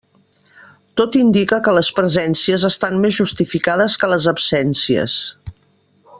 [1.01, 5.21] Tot indica que les presències estan més justificades que les absències.